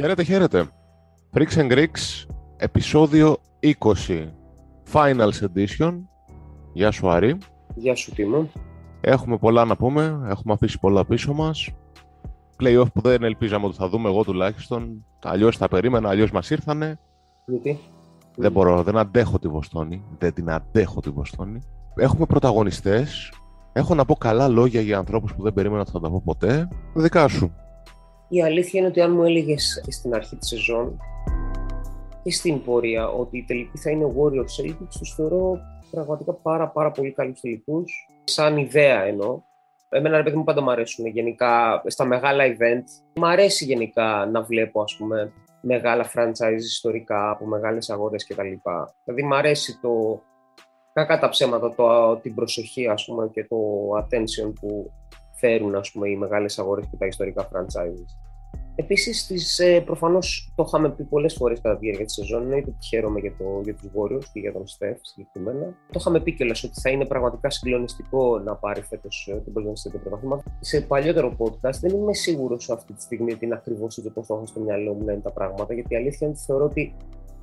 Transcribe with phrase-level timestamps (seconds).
[0.00, 0.68] Χαίρετε, χαίρετε.
[1.34, 2.26] Freaks and Greeks,
[2.56, 4.28] επεισόδιο 20.
[4.92, 5.94] Finals Edition.
[6.72, 7.38] Γεια σου Άρη.
[7.74, 8.50] Γεια σου Τίμο.
[9.00, 11.68] Έχουμε πολλά να πούμε, έχουμε αφήσει πολλά πίσω μας.
[12.62, 15.04] Playoff που δεν ελπίζαμε ότι θα δούμε εγώ τουλάχιστον.
[15.22, 16.98] Αλλιώς θα περίμενα, αλλιώς μας ήρθανε.
[17.46, 17.78] Γιατί;
[18.36, 20.04] Δεν μπορώ, δεν αντέχω τη Βοστόνη.
[20.18, 21.60] Δεν την αντέχω τη Βοστόνη.
[21.94, 23.32] Έχουμε πρωταγωνιστές.
[23.72, 26.68] Έχω να πω καλά λόγια για ανθρώπους που δεν περίμενα ότι θα τα πω ποτέ.
[26.94, 27.52] Δικά σου.
[28.32, 31.00] Η αλήθεια είναι ότι αν μου έλεγες και στην αρχή της σεζόν
[32.22, 35.58] και στην πορεία ότι η τελική θα είναι Warriors Celtics, τους θεωρώ
[35.90, 38.08] πραγματικά πάρα, πάρα πολύ καλούς τελικούς.
[38.24, 39.40] Σαν ιδέα εννοώ.
[39.88, 42.84] Εμένα, ρε παιδί μου, πάντα μου αρέσουν γενικά στα μεγάλα event.
[43.14, 48.52] Μ' αρέσει γενικά να βλέπω, ας πούμε, μεγάλα franchise ιστορικά από μεγάλες αγορές κτλ.
[49.04, 50.22] Δηλαδή, μ' αρέσει το,
[50.92, 53.56] κακά τα ψέματα, το, την προσοχή, ας πούμε, και το
[53.98, 54.92] attention που
[55.40, 58.30] φέρουν ας πούμε, οι μεγάλες αγορές και τα ιστορικά franchises.
[58.74, 62.86] Επίσης, ε, προφανώς το είχαμε πει πολλές φορές κατά τη διάρκεια της σεζόν, εννοείται ότι
[62.86, 65.66] χαίρομαι για, το, για τους Warriors και για τον Steph συγκεκριμένα.
[65.66, 70.00] Το είχαμε πει κιόλας ότι θα είναι πραγματικά συγκλονιστικό να πάρει φέτος ε, το πρωταθλήμα
[70.02, 70.42] πρωτάθλημα.
[70.60, 74.34] Σε παλιότερο podcast δεν είμαι σίγουρος αυτή τη στιγμή ότι είναι ακριβώς το πώς το
[74.34, 76.94] έχω στο μυαλό μου να είναι τα πράγματα, γιατί η αλήθεια είναι ότι θεωρώ ότι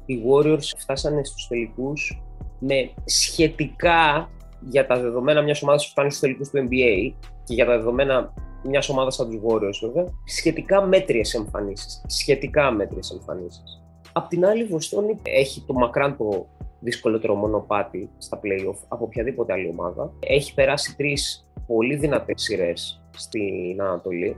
[0.05, 2.21] οι Warriors φτάσανε στους τελικούς
[2.59, 4.29] με σχετικά
[4.69, 7.13] για τα δεδομένα μιας ομάδας που φτάνει στους τελικούς του NBA
[7.47, 12.03] και για τα δεδομένα μιας ομάδας σαν τους Warriors, βέβαια, σχετικά μέτριες εμφανίσεις.
[12.07, 13.81] Σχετικά μέτριες εμφανίσεις.
[14.13, 16.47] Απ' την άλλη, η Βοστόνη έχει το μακράν το
[16.79, 20.13] δυσκολότερο μονοπάτι στα playoff από οποιαδήποτε άλλη ομάδα.
[20.19, 24.37] Έχει περάσει τρεις πολύ δυνατές σειρές στην Ανατολή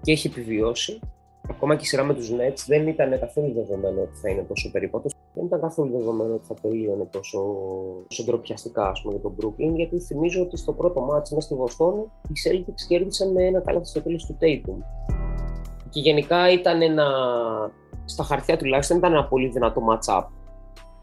[0.00, 1.00] και έχει επιβιώσει
[1.50, 4.70] ακόμα και η σειρά με τους Nets δεν ήταν καθόλου δεδομένο ότι θα είναι τόσο
[4.70, 5.08] περίπατο.
[5.34, 7.38] Δεν ήταν καθόλου δεδομένο ότι θα τελείωνε τόσο,
[8.08, 11.56] τόσο ντροπιαστικά ας πούμε, για τον Brooklyn, γιατί θυμίζω ότι στο πρώτο μάτσο μέσα στη
[11.56, 14.82] Βοστόνη οι Celtics κέρδισαν με ένα καλά στο τέλος του Tatum.
[15.90, 17.06] Και γενικά ήταν ένα,
[18.04, 20.24] στα χαρτιά τουλάχιστον ήταν ένα πολύ δυνατό match-up.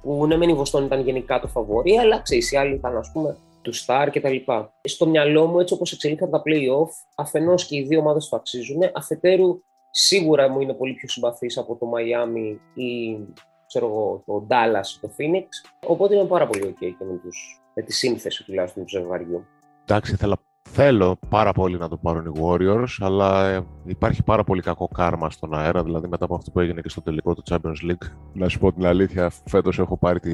[0.02, 3.12] Που ναι, μεν η Βοστόνη ήταν γενικά το φαβόρι, αλλά ξέρεις, οι άλλοι ήταν ας
[3.14, 4.36] πούμε του Star κτλ.
[4.82, 8.80] Στο μυαλό μου, έτσι όπως εξελίχθηκαν τα playoff, αφενός και οι δύο ομάδες του αξίζουν,
[8.94, 9.62] αφετέρου
[9.96, 13.20] σίγουρα μου είναι πολύ πιο συμπαθής από το Miami ή
[13.68, 15.46] ξέρω εγώ, το Dallas, το Phoenix.
[15.88, 19.46] Οπότε είναι πάρα πολύ ok και με, τους, με τη σύνθεση τουλάχιστον του ζευγαριού.
[19.82, 20.36] Εντάξει, θέλω,
[20.70, 25.30] θέλω πάρα πολύ να το πάρουν οι Warriors, αλλά ε, υπάρχει πάρα πολύ κακό κάρμα
[25.30, 28.08] στον αέρα, δηλαδή μετά από αυτό που έγινε και στο τελικό του Champions League.
[28.40, 30.34] Να σου πω την αλήθεια, φέτος έχω πάρει τη,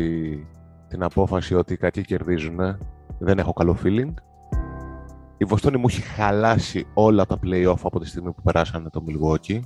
[0.87, 2.59] την απόφαση ότι οι κακοί κερδίζουν.
[3.19, 4.13] Δεν έχω καλό feeling
[5.41, 9.59] η Βοστόνη μου έχει χαλάσει όλα τα play-off από τη στιγμή που περάσανε το Milwaukee.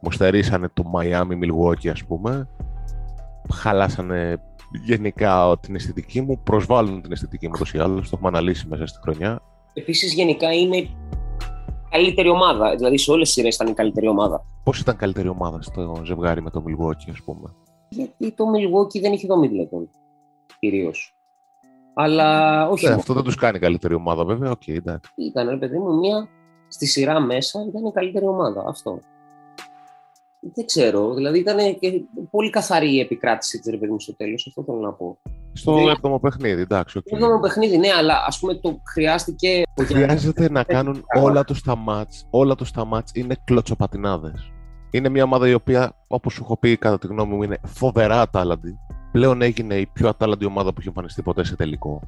[0.00, 2.48] Μου στερήσανε το Miami Milwaukee, ας πούμε.
[3.52, 4.36] Χαλάσανε
[4.84, 8.86] γενικά την αισθητική μου, προσβάλλουν την αισθητική μου τόσο ή άλλως, το έχουμε αναλύσει μέσα
[8.86, 9.40] στη χρονιά.
[9.72, 10.88] Επίσης γενικά είναι
[11.90, 14.44] καλύτερη ομάδα, δηλαδή σε όλες τις σειρές ήταν η καλύτερη ομάδα.
[14.62, 17.54] Πώς ήταν καλύτερη ομάδα στο ζευγάρι με το Milwaukee, ας πούμε;
[17.88, 19.88] Γιατί το Milwaukee δεν είχε το Middleton,
[20.58, 21.15] κυρίως.
[21.98, 22.86] Αλλά όχι.
[22.86, 24.52] Ναι, αυτό δεν τους κάνει καλύτερη ομάδα, βέβαια.
[24.52, 25.12] Okay, εντάξει.
[25.14, 26.28] Ήταν, ρε παιδί μου, μία
[26.68, 28.64] στη σειρά μέσα ήταν η καλύτερη ομάδα.
[28.68, 28.98] Αυτό.
[30.54, 31.14] Δεν ξέρω.
[31.14, 34.46] Δηλαδή ήταν και πολύ καθαρή η επικράτηση της ρε παιδί μου στο τέλος.
[34.46, 35.18] Αυτό θέλω να πω.
[35.52, 37.00] Στο δηλαδή, 7ο παιχνίδι, εντάξει.
[37.00, 37.16] Okay.
[37.16, 39.62] Στο 7ο παιχνίδι, ναι, αλλά ας πούμε το χρειάστηκε.
[39.80, 42.26] Χρειάζεται να κάνουν όλα τους τα μάτς.
[42.30, 44.52] Όλα τους τα μάτς είναι κλωτσοπατινάδες.
[44.90, 48.20] Είναι μια ομάδα η οποία, όπως σου έχω πει, κατά τη γνώμη μου, είναι φοβερά
[48.20, 48.78] ατάλλαντη
[49.16, 52.00] πλέον έγινε η πιο ατάλαντη ομάδα που έχει εμφανιστεί ποτέ σε τελικό.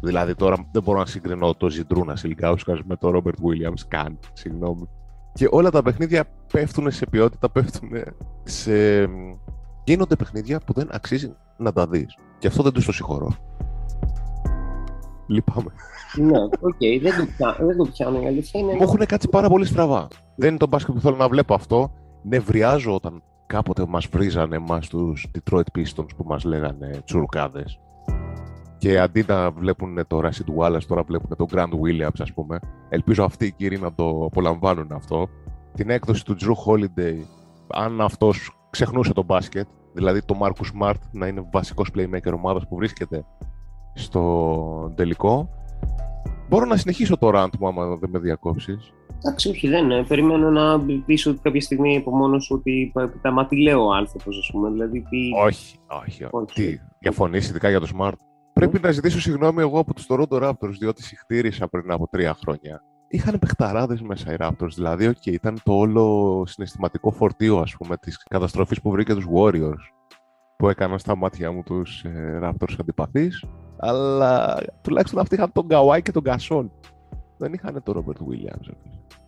[0.00, 4.18] Δηλαδή τώρα δεν μπορώ να συγκρίνω το Ζιντρούνας Ιλγκάουσκας με τον Ρόμπερτ Γουίλιαμς καν.
[4.32, 4.88] Συγγνώμη.
[5.32, 7.90] Και όλα τα παιχνίδια πέφτουν σε ποιότητα, πέφτουν
[8.44, 8.72] σε.
[9.84, 12.18] Γίνονται παιχνίδια που δεν αξίζει να τα δεις.
[12.38, 13.34] Και αυτό δεν τους το συγχωρώ.
[15.26, 15.72] Λυπάμαι.
[16.16, 18.22] Ναι, OK, okay, δεν, το πιάνω, δεν το πιάνω.
[18.22, 18.74] Η αλήθεια είναι.
[18.74, 20.08] Μου έχουν κάτσει πάρα πολύ στραβά.
[20.36, 21.92] Δεν είναι το μπάσκετ που θέλω να βλέπω αυτό.
[22.22, 27.78] Νευριάζω όταν κάποτε μας βρίζανε εμάς τους Detroit Pistons που μας λέγανε τσουρκάδες.
[28.78, 32.58] Και αντί να βλέπουν το Rashid Wallace τώρα βλέπουν τον Grant Williams ας πούμε.
[32.88, 35.28] Ελπίζω αυτοί οι κύριοι να το απολαμβάνουν αυτό.
[35.74, 37.16] Την έκδοση του Drew Holiday
[37.68, 42.76] αν αυτός ξεχνούσε το μπάσκετ δηλαδή το Marcus Smart να είναι βασικός playmaker ομάδας που
[42.76, 43.24] βρίσκεται
[43.94, 45.48] στο τελικό
[46.48, 48.92] μπορώ να συνεχίσω το rant μου άμα δεν με διακόψεις
[49.26, 50.04] Εντάξει, όχι, δεν είναι.
[50.04, 52.92] Περιμένω να πει ότι κάποια στιγμή από μόνος ότι
[53.22, 54.70] τα μα τι λέω ο άνθρωπος, ας πούμε.
[54.70, 55.18] Δηλαδή, τι...
[55.44, 56.26] Όχι, όχι.
[56.30, 56.54] όχι.
[56.54, 58.12] Τι, διαφωνείς ειδικά για το Smart;
[58.52, 62.82] Πρέπει να ζητήσω συγγνώμη εγώ από τους Toronto Raptors, διότι συχτήρισα πριν από τρία χρόνια.
[63.08, 68.22] Είχαν παιχταράδες μέσα οι Raptors, δηλαδή, okay, ήταν το όλο συναισθηματικό φορτίο, ας πούμε, της
[68.30, 69.82] καταστροφής που βρήκε τους Warriors,
[70.56, 73.44] που έκαναν στα μάτια μου τους ε, Raptors αντιπαθείς.
[73.76, 76.66] Αλλά τουλάχιστον αυτοί είχαν τον Kawhi και τον Gasol.
[77.36, 78.74] Δεν είχαν τον Robert Williams.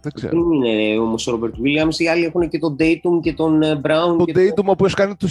[0.06, 0.32] Δεν ξέρω.
[0.32, 1.88] Δεν είναι όμως ο Ρόμπερτ Βίλιαμ.
[1.96, 4.16] Οι άλλοι έχουν και τον Dayton και τον Μπράουν.
[4.16, 5.26] Τον Dayton, ο οποίο κάνει του.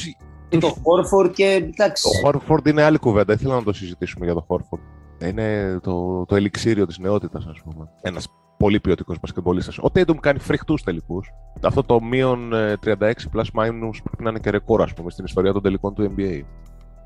[0.50, 2.07] Και τον Χόρφορντ και εντάξει.
[2.07, 3.33] Ο Χόρφορντ είναι άλλη κουβέντα.
[3.33, 4.81] Ήθελα να το συζητήσουμε για τον Χόρφορντ.
[5.22, 7.89] Είναι το, το ελιξίριο της νεότητας, ας πούμε.
[8.01, 8.27] Ένας
[8.57, 9.77] πολύ ποιοτικός μπασκετμπολίστας.
[9.77, 11.30] Ο Tatum κάνει φρικτούς τελικούς.
[11.62, 12.95] Αυτό το μείον 36
[13.33, 16.42] plus minus πρέπει να είναι και ρεκόρ, ας πούμε, στην ιστορία των τελικών του NBA.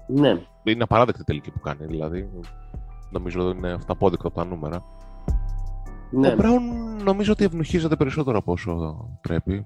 [0.07, 0.41] Ναι.
[0.63, 2.29] Είναι απαράδεκτη τελική που κάνει, δηλαδή.
[3.09, 4.83] Νομίζω ότι είναι αυταπόδεικτο από τα νούμερα.
[6.11, 6.27] Ναι.
[6.27, 6.63] Ο Μπράουν
[7.03, 9.65] νομίζω ότι ευνοχίζεται περισσότερο από όσο πρέπει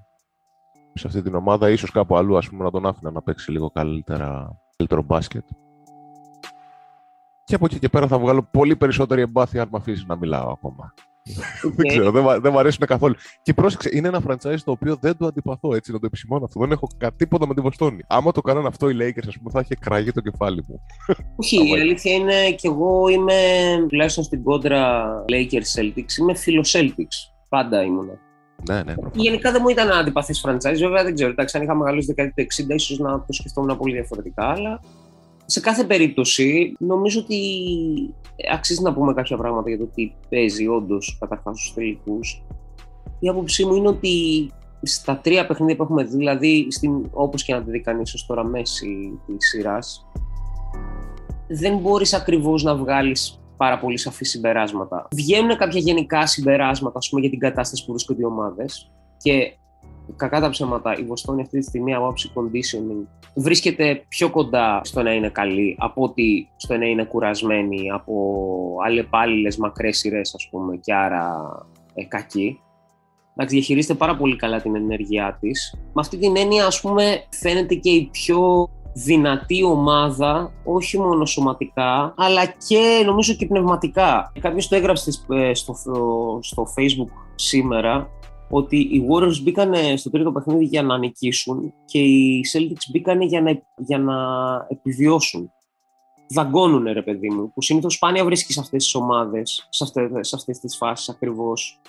[0.94, 1.70] σε αυτή την ομάδα.
[1.70, 5.44] Ίσως κάπου αλλού ας πούμε, να τον άφηνα να παίξει λίγο καλύτερα, καλύτερο μπάσκετ.
[7.44, 10.50] Και από εκεί και πέρα θα βγάλω πολύ περισσότερη εμπάθεια αν με αφήσει να μιλάω
[10.50, 10.94] ακόμα.
[11.62, 13.14] Δεν ξέρω, δεν, δεν μου αρέσουν καθόλου.
[13.42, 16.60] Και πρόσεξε, είναι ένα franchise το οποίο δεν το αντιπαθώ έτσι, να το επισημώνω αυτό.
[16.60, 18.04] Δεν έχω τίποτα με την Βοστόνη.
[18.06, 20.80] Άμα το κάνανε αυτό οι Lakers, ας πούμε, θα είχε κραγεί το κεφάλι μου.
[21.36, 23.34] Όχι, η αλήθεια είναι και εγώ είμαι
[23.88, 26.18] τουλάχιστον στην κόντρα Lakers Celtics.
[26.20, 27.32] Είμαι φίλο Celtics.
[27.48, 28.18] Πάντα ήμουν.
[28.68, 30.78] Ναι, ναι, Γενικά δεν μου ήταν αντιπαθή franchise.
[30.78, 31.30] Βέβαια δεν ξέρω.
[31.30, 34.44] Εντάξει, αν είχα μεγαλώσει δεκαετία του 60, ίσως να το σκεφτόμουν πολύ διαφορετικά.
[34.44, 34.80] Αλλά
[35.44, 37.38] σε κάθε περίπτωση, νομίζω ότι
[38.52, 42.42] αξίζει να πούμε κάποια πράγματα για το τι παίζει όντως καταρχάς στους τελικούς.
[43.18, 44.50] Η άποψή μου είναι ότι
[44.82, 46.66] στα τρία παιχνίδια που έχουμε δει, δηλαδή
[47.10, 50.06] όπως και να τη δει κανείς ως τώρα μέση της σειράς,
[51.48, 55.08] δεν μπορείς ακριβώς να βγάλεις πάρα πολύ σαφή συμπεράσματα.
[55.10, 59.56] Βγαίνουν κάποια γενικά συμπεράσματα ας πούμε, για την κατάσταση που βρίσκονται οι ομάδες και
[60.16, 65.02] κακά τα ψέματα, η Βοστόνη αυτή τη στιγμή από άψη conditioning βρίσκεται πιο κοντά στο
[65.02, 68.36] να είναι καλή από ότι στο να είναι κουρασμένη από
[68.84, 71.36] αλλεπάλληλες μακρές σειρές, ας πούμε, και άρα
[71.94, 72.58] ε, κακή.
[73.36, 75.74] Εντάξει, διαχειρίζεται πάρα πολύ καλά την ενέργειά της.
[75.76, 82.14] Με αυτή την έννοια, ας πούμε, φαίνεται και η πιο δυνατή ομάδα, όχι μόνο σωματικά,
[82.16, 84.32] αλλά και νομίζω και πνευματικά.
[84.40, 85.74] Κάποιος το έγραψε ε, στο,
[86.40, 88.10] στο Facebook σήμερα
[88.56, 93.42] ότι οι Warriors μπήκαν στο τρίτο παιχνίδι για να νικήσουν και οι Celtics μπήκαν για
[93.42, 94.16] να, για να
[94.68, 95.50] επιβιώσουν.
[96.34, 99.68] Δαγκώνουν, ρε παιδί μου, που συνήθως σπάνια βρίσκεις σε αυτές τις ομάδες,
[100.20, 101.80] σε αυτέ τις φάσεις ακριβώς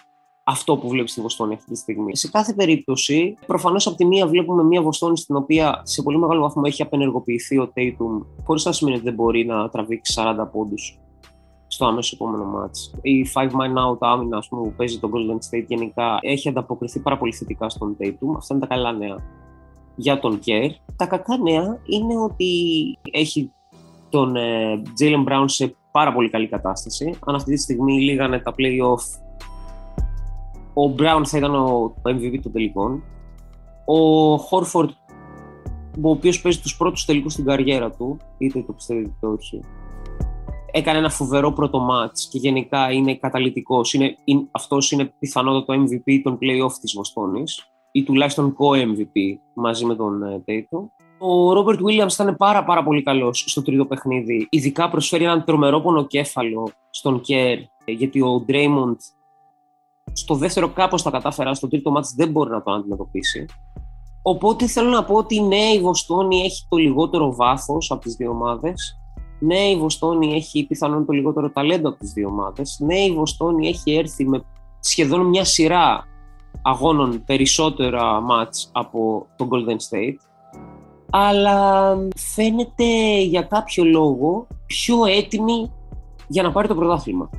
[0.43, 2.15] αυτό που βλέπεις στη Βοστόνη αυτή τη στιγμή.
[2.15, 6.41] Σε κάθε περίπτωση, προφανώς από τη μία βλέπουμε μια Βοστόνη στην οποία σε πολύ μεγάλο
[6.41, 10.99] βαθμό έχει απενεργοποιηθεί ο Tatum, χωρίς να σημαίνει ότι δεν μπορεί να τραβήξει 40 πόντους
[11.75, 12.93] στο άμεσο επόμενο μάτς.
[13.01, 17.17] Η 5 man out άμυνα πούμε, που παίζει το Golden State γενικά έχει ανταποκριθεί πάρα
[17.17, 18.35] πολύ θετικά στον Tatum.
[18.37, 19.17] Αυτά είναι τα καλά νέα
[19.95, 20.69] για τον Kerr.
[20.95, 22.53] Τα κακά νέα είναι ότι
[23.11, 23.51] έχει
[24.09, 27.17] τον ε, Jalen Brown σε πάρα πολύ καλή κατάσταση.
[27.25, 29.19] Αν αυτή τη στιγμή λίγανε τα play-off,
[30.73, 33.03] ο Brown θα ήταν ο MVP των τελικών.
[33.85, 34.89] Ο Horford,
[36.01, 39.59] ο οποίος παίζει τους πρώτους τελικούς στην καριέρα του, είτε το πιστεύετε είτε όχι,
[40.77, 43.93] έκανε ένα φοβερό πρώτο μάτς και γενικά είναι καταλητικός.
[43.93, 49.95] Είναι, είναι, αυτός είναι πιθανότατο MVP των play-off της Βοστόνης ή τουλάχιστον co-MVP μαζί με
[49.95, 50.89] τον Τέιτο.
[51.19, 54.47] Ο Ρόμπερτ Βίλιαμς ήταν πάρα πάρα πολύ καλός στο τρίτο παιχνίδι.
[54.49, 58.97] Ειδικά προσφέρει έναν τρομερό πονοκέφαλο στον Κέρ, γιατί ο Ντρέιμοντ
[60.13, 63.45] στο δεύτερο κάπως τα κατάφερα, στο τρίτο μάτς δεν μπορεί να το αντιμετωπίσει.
[64.21, 68.29] Οπότε θέλω να πω ότι ναι, η Βοστόνη έχει το λιγότερο βάθος από τις δύο
[68.29, 68.99] ομάδες,
[69.39, 72.77] ναι, η Βοστόνη έχει πιθανόν το λιγότερο ταλέντο από τις δύο ομάδες.
[72.79, 74.43] Ναι, η Βοστόνη έχει έρθει με
[74.79, 76.07] σχεδόν μια σειρά
[76.61, 80.17] αγώνων περισσότερα μάτς από το Golden State
[81.09, 85.71] αλλά φαίνεται για κάποιο λόγο πιο έτοιμη
[86.27, 87.29] για να πάρει το πρωτάθλημα.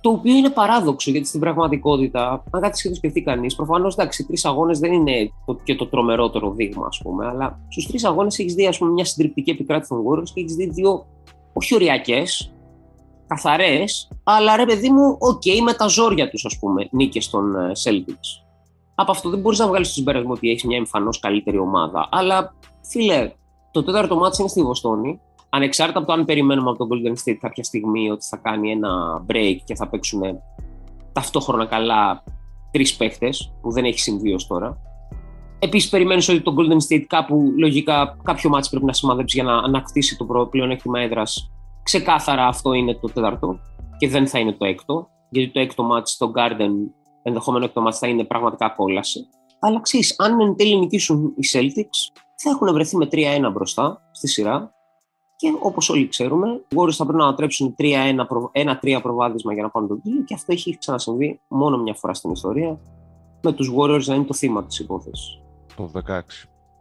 [0.00, 4.26] Το οποίο είναι παράδοξο γιατί στην πραγματικότητα, αν κάτι και το σκεφτεί κανείς, προφανώς εντάξει,
[4.26, 8.38] τρεις αγώνες δεν είναι το, και το τρομερότερο δείγμα, ας πούμε, αλλά στους τρεις αγώνες
[8.38, 11.06] έχεις δει ας πούμε, μια συντριπτική επικράτηση των Warriors και έχεις δει δύο
[11.52, 12.22] όχι οριακέ,
[13.26, 17.56] καθαρές, αλλά ρε παιδί μου, OK, okay, με τα ζόρια τους, ας πούμε, νίκες των
[17.56, 18.44] ε, Celtics.
[18.94, 22.08] Από αυτό δεν μπορείς να βγάλεις το συμπέρασμα ότι έχεις μια εμφανώς καλύτερη ομάδα.
[22.10, 23.32] Αλλά φίλε,
[23.70, 27.36] το τέταρτο ματς είναι στη Βοστόνη ανεξάρτητα από το αν περιμένουμε από τον Golden State
[27.40, 30.22] κάποια στιγμή ότι θα κάνει ένα break και θα παίξουν
[31.12, 32.22] ταυτόχρονα καλά
[32.70, 34.78] τρεις παίχτες, που δεν έχει συμβεί ως τώρα.
[35.58, 39.58] Επίσης, περιμένεις ότι το Golden State κάπου λογικά κάποιο ματς πρέπει να σημαδέψει για να
[39.58, 41.50] ανακτήσει το πλεονέκτημα έδρας.
[41.82, 43.58] Ξεκάθαρα αυτό είναι το τέταρτο
[43.98, 46.70] και δεν θα είναι το έκτο, γιατί το έκτο μάτι στο Garden,
[47.22, 49.26] ενδεχόμενο έκτο μάτι θα είναι πραγματικά κόλαση.
[49.58, 53.16] Αλλά ξέρεις, αν εν τέλει νικήσουν οι Celtics, θα έχουν βρεθεί με 3-1
[53.52, 54.72] μπροστά στη σειρά
[55.38, 59.86] και όπως όλοι ξέρουμε, οι Warriors θα πρέπει να ανατρέψουν 1-3 προβάδισμα για να πάνε
[59.86, 62.78] τον κύριο και αυτό έχει ξανασυμβεί μόνο μια φορά στην ιστορία.
[63.42, 65.40] Με τους Warriors να είναι το θύμα της υπόθεσης.
[65.76, 66.20] Το 16.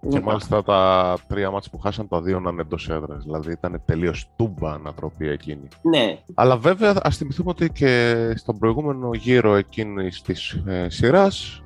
[0.10, 3.24] Και μάλιστα τα τρία μάτια που χάσαν τα δύο να είναι εντός έδρας.
[3.24, 5.68] Δηλαδή ήταν τελείως τούμπα ανατροπή εκείνη.
[5.82, 6.20] Ναι.
[6.34, 11.64] Αλλά βέβαια ας θυμηθούμε ότι και στον προηγούμενο γύρο εκείνη της ε, σειράς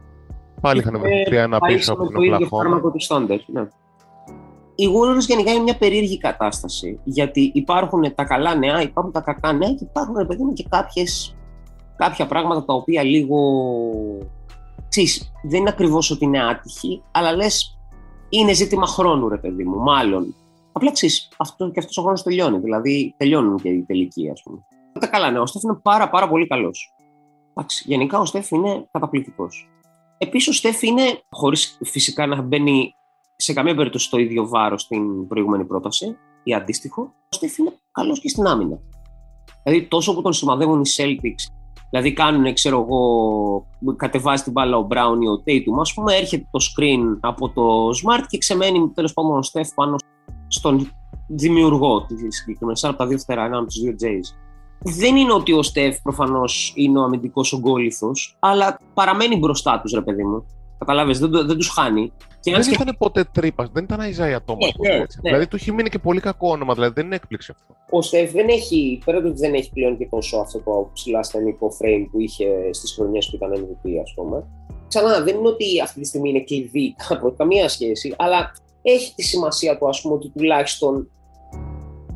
[0.61, 2.81] πάλι είχαν βρει τρία 1 πίσω από την Οκλαχώμα.
[3.47, 3.67] Ναι.
[4.75, 6.99] Οι Warriors γενικά είναι μια περίεργη κατάσταση.
[7.03, 11.35] Γιατί υπάρχουν τα καλά νέα, υπάρχουν τα κακά νέα και υπάρχουν παιδί μου, και κάποιες,
[11.95, 13.37] κάποια πράγματα τα οποία λίγο.
[14.89, 17.79] Ξέρεις, δεν είναι ακριβώς ότι είναι άτυχοι, αλλά λες
[18.29, 20.35] είναι ζήτημα χρόνου, ρε παιδί μου, μάλλον.
[20.71, 22.57] Απλά ξέρεις, αυτό και αυτός ο χρόνος τελειώνει.
[22.57, 24.57] Δηλαδή, τελειώνουν και οι τελικοί, ας πούμε.
[24.99, 26.93] Τα καλά, ναι, ο Στεφ είναι πάρα, πάρα πολύ καλός.
[27.85, 29.69] Γενικά ο Στεφ είναι καταπληκτικός.
[30.17, 32.95] Επίσης, ο Στεφ είναι, χωρίς φυσικά να μπαίνει
[33.41, 38.19] σε καμία περίπτωση το ίδιο βάρος στην προηγούμενη πρόταση ή αντίστοιχο, ο Στεφ είναι καλός
[38.19, 38.79] και στην άμυνα.
[39.63, 44.87] Δηλαδή, τόσο που τον σημαδεύουν οι Celtics Δηλαδή κάνουν, ξέρω εγώ, κατεβάζει την μπάλα ο
[44.89, 49.13] Brown ή ο Tatum, ας πούμε, έρχεται το screen από το Smart και ξεμένει τέλος
[49.13, 49.95] πάντων ο Steph πάνω
[50.47, 50.91] στον
[51.27, 54.35] δημιουργό της συγκεκριμένης, από τα δύο φτερά, ένα από τους δύο Jays.
[54.79, 60.01] Δεν είναι ότι ο Στεφ προφανώς είναι ο αμυντικός ογκόλυθο, αλλά παραμένει μπροστά τους, ρε
[60.01, 60.45] παιδί μου.
[60.81, 62.11] Καταλάβες, δεν, δεν τους χάνει.
[62.39, 64.67] Και δεν ήταν ποτέ τρύπας, δεν ήταν Αϊζάια Τόμα.
[64.79, 65.05] Ναι, ναι, ναι.
[65.21, 67.75] Δηλαδή του έχει μείνει και πολύ κακό όνομα, δηλαδή δεν είναι έκπληξη αυτό.
[67.89, 71.67] Ο Στεφ δεν έχει, πέρα ότι δεν έχει πλέον και τόσο αυτό το ψηλά ασθενικό
[71.67, 74.43] frame που είχε στις χρονιές που ήταν MVP, ας πούμε.
[74.87, 76.95] Ξανά, δεν είναι ότι αυτή τη στιγμή είναι κλειδί,
[77.37, 81.09] καμία σχέση, αλλά έχει τη σημασία του, ας πούμε, ότι τουλάχιστον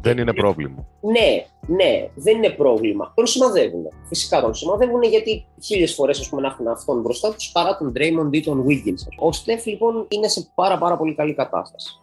[0.01, 0.87] δεν είναι πρόβλημα.
[1.01, 3.11] Ναι, ναι, δεν είναι πρόβλημα.
[3.15, 3.87] Τον σημαδεύουν.
[4.07, 8.39] Φυσικά τον σημαδεύουν γιατί χίλιες φορές να έχουν αυτόν μπροστά τους παρά τον Draymond ή
[8.39, 9.07] τον Wiggins.
[9.19, 12.01] Ο Στεφ λοιπόν είναι σε πάρα, πάρα πολύ καλή κατάσταση.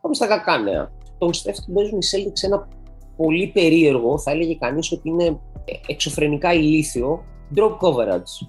[0.00, 0.92] Πάμε στα κακά νέα.
[1.18, 2.68] Τον Στεφ τον παίζουν οι Celtics σε ένα
[3.16, 5.40] πολύ περίεργο, θα έλεγε κανείς ότι είναι
[5.86, 7.24] εξωφρενικά ηλίθιο,
[7.56, 8.48] drop coverage.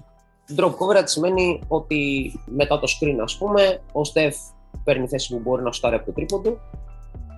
[0.56, 4.36] Drop coverage σημαίνει ότι μετά το screen, ας πούμε, ο Στεφ
[4.84, 6.58] παίρνει θέση που μπορεί να σουτάρει από το τρίποντο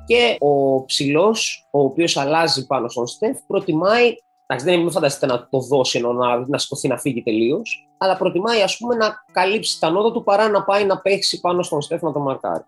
[0.06, 4.14] και ο ψηλός, ο οποίος αλλάζει πάνω στον Στεφ, προτιμάει.
[4.46, 8.16] Εντάξει, δεν μην φανταστείτε να το δώσει ενώ να, να σηκωθεί να φύγει τελείως, αλλά
[8.16, 11.82] προτιμάει ας πούμε, να καλύψει τα νόδα του παρά να πάει να παίξει πάνω στον
[11.82, 12.64] Στεφ να το μαρκάρει.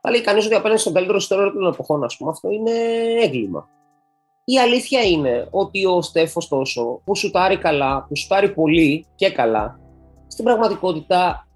[0.00, 2.70] Θα λέει κανείς ότι απέναντι στον καλύτερο στέρεο των εποχών, ας πούμε, αυτό είναι
[3.22, 3.68] έγκλημα.
[4.44, 9.80] Η αλήθεια είναι ότι ο Στεφ, ωστόσο, που σουτάρει καλά, που σουτάρει πολύ και καλά,
[10.26, 11.46] στην πραγματικότητα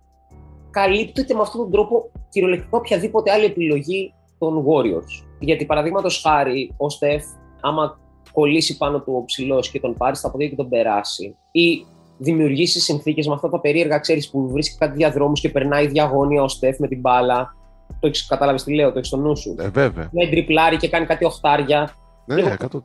[0.71, 5.27] καλύπτεται με αυτόν τον τρόπο κυριολεκτικά οποιαδήποτε άλλη επιλογή των Warriors.
[5.39, 7.25] Γιατί παραδείγματος χάρη, ο Στεφ,
[7.61, 7.99] άμα
[8.33, 11.87] κολλήσει πάνω του ο ψηλός και τον πάρεις στα πόδια και τον περάσει, ή
[12.19, 16.49] δημιουργήσεις συνθήκες με αυτά τα περίεργα, ξέρεις που βρίσκει κάτι διαδρόμου και περνάει διαγώνια ο
[16.49, 17.55] Στεφ με την μπάλα.
[18.01, 19.55] Το έχεις καταλάβει τι λέω, το έχεις στο νου σου.
[19.59, 20.09] Ε, βέβαια.
[20.13, 21.91] Με τριπλάρει και κάνει κάτι οχτάρια.
[22.27, 22.77] Ναι, 100%.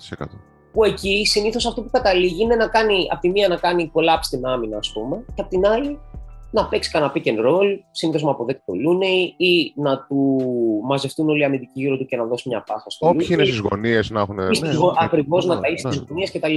[0.71, 4.21] Που εκεί συνήθως αυτό που καταλήγει είναι να κάνει, από τη μία να κάνει collapse
[4.21, 5.99] στην άμυνα, ας πούμε, και από την άλλη
[6.51, 10.39] να παίξει κανένα pick and roll, σύνδεσμο από το Looney ή να του
[10.83, 13.57] μαζευτούν όλοι οι αμυντικοί γύρω του και να δώσει μια πάχα στο Όποιοι είναι στις
[13.59, 14.35] γωνίες να έχουν.
[14.35, 14.47] Ναι,
[14.99, 16.55] Ακριβώς να ταΐσει στις γωνίες κτλ.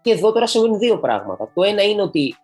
[0.00, 1.50] Και εδώ τώρα συμβαίνουν δύο πράγματα.
[1.54, 2.34] Το ένα είναι ότι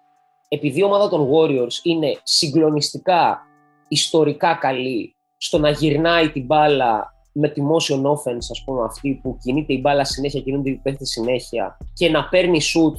[0.48, 3.40] επειδή η ομάδα των Warriors είναι συγκλονιστικά
[3.88, 9.38] ιστορικά καλή στο να γυρνάει την μπάλα με τη motion offense, ας πούμε, αυτή που
[9.42, 12.94] κινείται η μπάλα συνέχεια, κινούνται οι παίχτες συνέχεια και να παίρνει shoot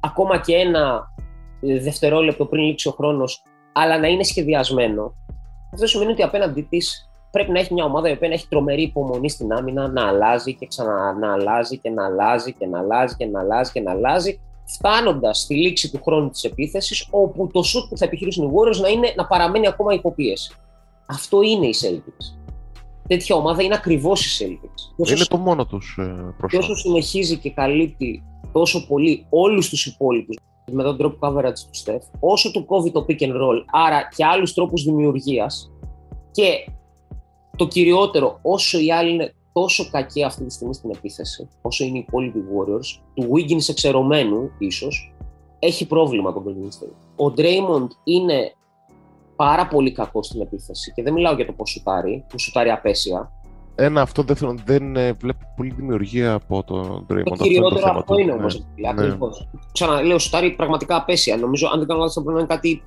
[0.00, 1.13] ακόμα και ένα
[1.82, 3.42] δευτερόλεπτο πριν λήξει ο χρόνος,
[3.72, 5.14] αλλά να είναι σχεδιασμένο.
[5.72, 8.82] Αυτό σημαίνει ότι απέναντί της πρέπει να έχει μια ομάδα η οποία να έχει τρομερή
[8.82, 13.14] υπομονή στην άμυνα, να αλλάζει και ξανά να αλλάζει και να αλλάζει και να αλλάζει
[13.16, 17.62] και να αλλάζει και να αλλάζει, φτάνοντας στη λήξη του χρόνου της επίθεσης, όπου το
[17.62, 20.54] σουτ που θα επιχειρήσουν οι Warriors να, είναι, να παραμένει ακόμα υποπίεση.
[21.06, 22.38] Αυτό είναι η Celtics.
[23.08, 25.10] Τέτοια ομάδα είναι ακριβώς η Celtics.
[25.10, 26.48] Είναι το μόνο τους ε, προσώπημα.
[26.48, 30.36] Και όσο συνεχίζει και καλύπτει τόσο πολύ όλους τους υπόλοιπους
[30.72, 34.24] με τον τρόπο coverage τους Steph, όσο του κόβει το pick and roll, άρα και
[34.24, 35.70] άλλους τρόπους δημιουργίας
[36.30, 36.68] και
[37.56, 41.98] το κυριότερο, όσο οι άλλοι είναι τόσο κακοί αυτή τη στιγμή στην επίθεση, όσο είναι
[41.98, 45.14] οι υπόλοιποι Warriors, του Wiggins εξαιρωμένου ίσως,
[45.58, 48.52] έχει πρόβλημα τον Golden Ο Draymond είναι
[49.36, 53.32] πάρα πολύ κακός στην επίθεση και δεν μιλάω για το πώ σουτάρει, που σουτάρει απέσια,
[53.74, 57.22] ένα αυτό δεύτερον δεν ε, βλέπω πολύ δημιουργία από τον Draymond.
[57.24, 58.66] Το κυριότερο αυτό, αυτό είναι όμως.
[58.76, 58.88] Ναι.
[58.88, 59.26] Ακριβώ.
[59.26, 59.60] Ναι.
[59.72, 61.36] Ξαναλέω, σουτάρει πραγματικά απέσια.
[61.36, 62.82] Νομίζω, αν δεν κάνω λάθος, πρέπει να είναι κάτι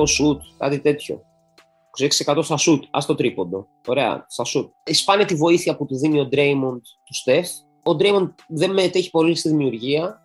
[0.00, 1.22] 26% σουτ, κάτι τέτοιο.
[2.26, 3.66] 26% στα σουτ, ας το τρίποντο.
[3.86, 4.70] Ωραία, στα σουτ.
[4.84, 7.48] Σπάνε τη βοήθεια που του δίνει ο Draymond τους Στεφ.
[7.82, 10.20] Ο Draymond δεν μετέχει πολύ στη δημιουργία.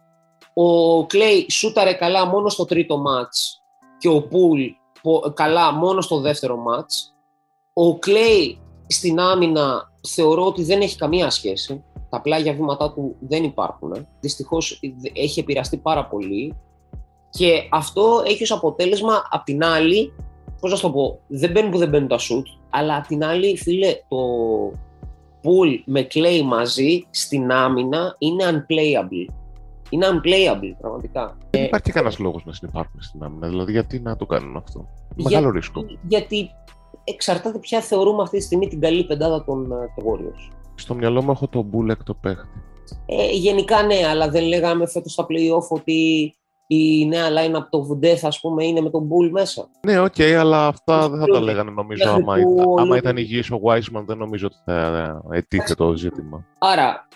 [0.53, 3.62] Ο Clay σούταρε καλά μόνο στο τρίτο μάτς
[3.98, 4.62] και ο Πουλ
[5.34, 7.13] καλά μόνο στο δεύτερο μάτς.
[7.74, 8.55] Ο Clay
[8.87, 11.83] στην άμυνα θεωρώ ότι δεν έχει καμία σχέση.
[12.09, 14.07] Τα πλάγια βήματά του δεν υπάρχουν.
[14.19, 14.79] Δυστυχώς
[15.13, 16.55] έχει επηρεαστεί πάρα πολύ.
[17.29, 20.13] Και αυτό έχει ως αποτέλεσμα, απ' την άλλη,
[20.63, 23.57] Πώς να το πω, δεν μπαίνουν που δεν μπαίνουν τα shoot, αλλά απ' την άλλη,
[23.57, 24.17] φίλε, το
[25.43, 29.33] Pool με Clay μαζί στην άμυνα είναι unplayable.
[29.89, 31.37] Είναι unplayable, πραγματικά.
[31.49, 33.47] Δεν υπάρχει κανένας λόγος να συνυπάρχουν στην άμυνα.
[33.47, 35.85] Δηλαδή, γιατί να το κάνουν αυτό; Μεγάλο Για, ρίσκο.
[36.07, 36.49] Γιατί
[37.03, 40.53] εξαρτάται ποια θεωρούμε αυτή τη στιγμή την καλή πεντάδα των, ε, των Warriors.
[40.75, 42.63] Στο μυαλό μου έχω τον Poole το παίχτη.
[43.05, 46.33] Ε, γενικά ναι, αλλά δεν λέγαμε φέτος στα playoff ότι
[46.67, 49.69] η νέα line-up of death, ας πούμε, είναι με τον Poole μέσα.
[49.86, 53.51] Ναι, OK, okay, αλλά αυτά δεν θα τα λέγανε νομίζω άμα, ήταν, άμα ήταν υγιής
[53.51, 56.45] ο Wiseman δεν νομίζω ότι θα ετίθετο το ζήτημα.
[56.57, 57.07] Άρα,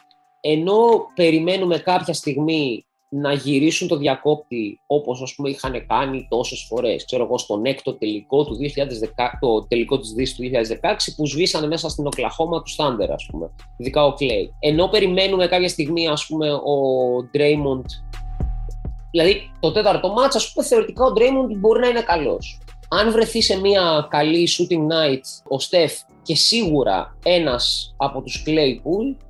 [0.41, 0.77] ενώ
[1.15, 7.23] περιμένουμε κάποια στιγμή να γυρίσουν το διακόπτη όπως ας πούμε είχαν κάνει τόσες φορές, ξέρω
[7.23, 11.89] εγώ στον έκτο τελικό του 2010, το τελικό της Δύσης του 2016 που σβήσανε μέσα
[11.89, 14.53] στην Οκλαχώμα τους Στάντερ ας πούμε, ειδικά ο Κλέη.
[14.59, 16.75] Ενώ περιμένουμε κάποια στιγμή ας πούμε ο
[17.33, 17.85] Draymond
[19.11, 22.59] Δηλαδή, το τέταρτο μάτς, ας πούμε, θεωρητικά ο Draymond μπορεί να είναι καλός.
[22.89, 29.26] Αν βρεθεί σε μια καλή shooting night ο Στεφ και σίγουρα ένας από τους Claypool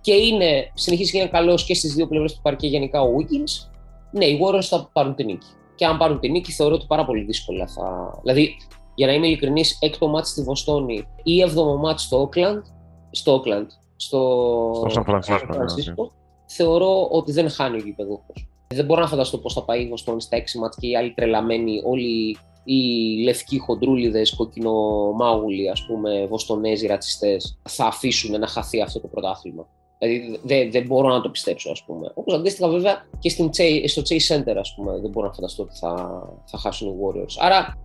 [0.00, 3.68] και είναι, συνεχίζει και είναι καλός και στις δύο πλευρές του παρκέ γενικά ο Wiggins,
[4.10, 5.46] ναι, οι Warriors θα πάρουν την νίκη.
[5.74, 8.18] Και αν πάρουν την νίκη, θεωρώ ότι πάρα πολύ δύσκολα θα...
[8.22, 8.56] Δηλαδή,
[8.94, 12.62] για να είμαι ειλικρινής, έκτο μάτς στη Βοστόνη ή έβδομο μάτς στο Oakland,
[13.10, 13.66] στο Oakland,
[13.96, 16.08] στο, στο San Francisco, ναι.
[16.46, 18.48] θεωρώ ότι δεν χάνει ο γηπεδούχος.
[18.74, 21.12] Δεν μπορώ να φανταστώ πώς θα πάει η Βοστόνη στα έξι μάτς και οι άλλοι
[21.14, 29.00] τρελαμένοι, όλοι οι λευκοί χοντρούλιδες, κοκκινομάγουλοι, ας πούμε, βοστονέζοι ρατσιστές, θα αφήσουν να χαθεί αυτό
[29.00, 29.66] το πρωτάθλημα.
[30.00, 32.10] Δηλαδή δεν, δεν μπορώ να το πιστέψω, ας πούμε.
[32.14, 33.50] Όπως αντίστοιχα, βέβαια, και στην,
[33.86, 37.34] στο Chase Center, ας πούμε, δεν μπορώ να φανταστώ ότι θα, θα χάσουν οι Warriors.
[37.38, 37.78] Άρα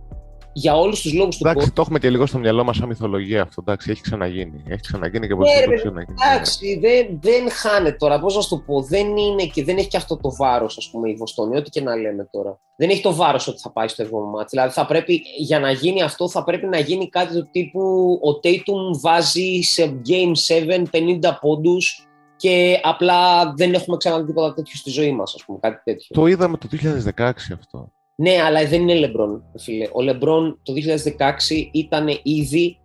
[0.58, 3.42] για όλους τους λόγους του Εντάξει, το έχουμε και λίγο στο μυαλό μας σαν μυθολογία
[3.42, 3.60] αυτό.
[3.60, 4.62] Εντάξει, έχει ξαναγίνει.
[4.68, 6.14] Έχει ξαναγίνει και μπορεί ναι, να γίνει.
[6.32, 8.20] Εντάξει, δεν, δεν χάνεται τώρα.
[8.20, 10.90] Πώς να σου το πω, δεν είναι και δεν έχει και αυτό το βάρος, ας
[10.90, 12.60] πούμε, η Βοστόνη, ό,τι και να λέμε τώρα.
[12.76, 14.48] Δεν έχει το βάρος ότι θα πάει στο εβδομάδο μάτι.
[14.50, 17.80] Δηλαδή, θα πρέπει, για να γίνει αυτό, θα πρέπει να γίνει κάτι του τύπου
[18.22, 24.76] ο Tatum βάζει σε Game 7 50 πόντους και απλά δεν έχουμε ξαναδεί τίποτα τέτοιο
[24.76, 26.06] στη ζωή μας, ας πούμε, κάτι τέτοιο.
[26.10, 27.90] Το είδαμε το 2016 αυτό.
[28.18, 29.88] Ναι, αλλά δεν είναι Λεμπρόν, φίλε.
[29.92, 30.72] Ο Λεμπρόν το
[31.18, 32.78] 2016 ήταν ήδη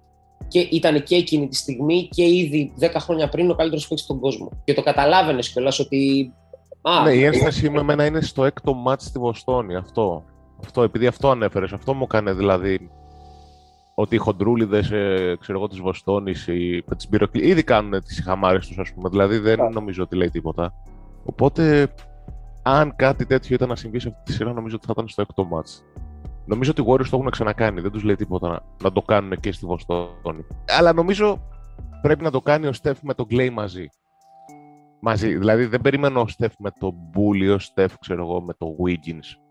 [0.47, 4.19] και ήταν και εκείνη τη στιγμή και ήδη 10 χρόνια πριν ο καλύτερος παίκτης στον
[4.19, 4.49] κόσμο.
[4.63, 6.31] Και το καταλάβαινες κιόλας ότι.
[6.81, 9.75] Α, ναι, η ένσταση με εμένα είναι στο έκτο μάτι στη Βοστόνη.
[9.75, 10.23] Αυτό.
[10.63, 12.89] αυτό επειδή αυτό ανέφερες, αυτό μου έκανε δηλαδή.
[13.95, 15.37] Ότι οι χοντρούλιδες ε,
[15.69, 19.09] της Βοστόνης, οι Πετσμπυροκλοί, ήδη κάνουν τις χαμάρες τους, ας πούμε.
[19.09, 20.73] Δηλαδή δεν νομίζω ότι λέει τίποτα.
[21.25, 21.93] Οπότε
[22.61, 25.21] αν κάτι τέτοιο ήταν να συμβεί σε αυτή τη σειρά, νομίζω ότι θα ήταν στο
[25.21, 25.85] έκτο μάτς.
[26.45, 27.81] Νομίζω ότι οι Warriors το έχουν ξανακάνει.
[27.81, 30.45] Δεν τους λέει τίποτα να, να το κάνουν και στη Βοστόνη.
[30.77, 31.41] Αλλά νομίζω
[32.01, 33.89] πρέπει να το κάνει ο Στεφ με τον Clay μαζί.
[34.99, 35.37] Μαζί.
[35.37, 39.41] Δηλαδή δεν περιμένω ο Στεφ με τον Μπούλι, ο Στεφ ξέρω εγώ, με τον Wiggins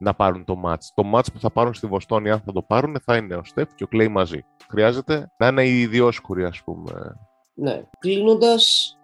[0.00, 0.92] να πάρουν το μάτς.
[0.94, 3.74] Το μάτς που θα πάρουν στη Βοστόνη, αν θα το πάρουν, θα είναι ο Στεφ
[3.74, 4.44] και ο Clay μαζί.
[4.70, 6.92] Χρειάζεται να είναι οι ιδιόσκουροι, ας πούμε.
[7.54, 7.82] Ναι.
[7.98, 8.96] Κλείνοντας,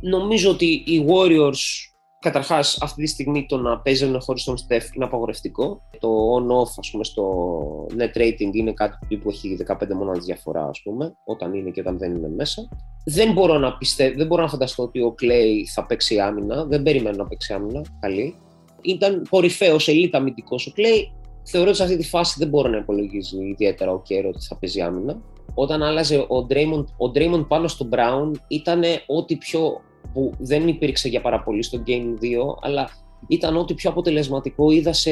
[0.00, 5.04] νομίζω ότι οι Warriors Καταρχάς, αυτή τη στιγμή το να παίζουν χωρίς τον Στεφ είναι
[5.04, 5.82] απαγορευτικό.
[6.00, 10.82] Το on-off, ας πούμε, στο net rating είναι κάτι που έχει 15 μόναδε διαφορά, ας
[10.82, 12.68] πούμε, όταν είναι και όταν δεν είναι μέσα.
[13.04, 16.64] Δεν μπορώ να πιστεύω, δεν μπορώ να φανταστώ ότι ο Clay θα παίξει άμυνα.
[16.64, 17.84] Δεν περιμένω να παίξει άμυνα.
[18.00, 18.36] Καλή.
[18.82, 21.02] Ήταν κορυφαίος, ελίτα αμυντικός ο Clay.
[21.44, 24.58] Θεωρώ ότι σε αυτή τη φάση δεν μπορεί να υπολογίζει ιδιαίτερα ο Κέρο ότι θα
[24.58, 25.22] παίζει άμυνα.
[25.54, 29.80] Όταν άλλαζε ο Draymond, ο Draymond πάνω στο Brown ήταν ό,τι πιο
[30.12, 32.88] που δεν υπήρξε για πάρα πολύ στο Game 2, αλλά
[33.26, 35.10] ήταν ό,τι πιο αποτελεσματικό είδα σε,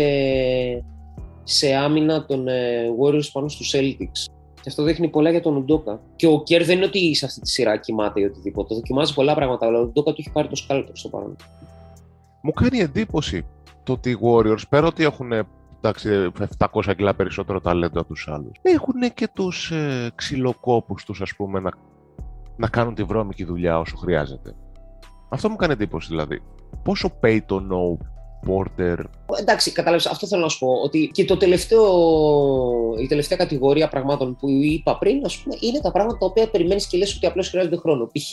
[1.43, 4.33] σε άμυνα των ε, Warriors πάνω στους Celtics.
[4.55, 6.01] Και αυτό δείχνει πολλά για τον Ουντόκα.
[6.17, 8.75] Και ο Κέρ δεν είναι ότι σε αυτή τη σειρά κοιμάται ή οτιδήποτε.
[8.75, 11.37] Δοκιμάζει πολλά πράγματα, αλλά ο Ουντόκα του έχει πάρει το σκάλπερ στο παρόν.
[12.43, 13.47] Μου κάνει εντύπωση
[13.83, 15.33] το ότι οι Warriors, πέρα ότι έχουν
[15.85, 21.35] εντάξει, 700 κιλά περισσότερο ταλέντο από τους άλλους, έχουν και τους ε, ξυλοκόπους τους, ας
[21.37, 21.71] πούμε, να,
[22.57, 24.55] να κάνουν τη βρώμικη δουλειά όσο χρειάζεται.
[25.35, 26.43] Αυτό μου κάνει εντύπωση δηλαδή.
[26.83, 27.97] Πόσο pay to know
[28.49, 28.97] Porter;
[29.39, 30.07] Εντάξει, κατάλαβες.
[30.07, 30.73] Αυτό θέλω να σου πω.
[30.85, 31.85] Ότι και το τελευταίο,
[33.01, 36.87] η τελευταία κατηγορία πραγμάτων που είπα πριν, ας πούμε, είναι τα πράγματα τα οποία περιμένεις
[36.87, 38.07] και λες ότι απλώς χρειάζονται χρόνο.
[38.07, 38.33] Π.χ.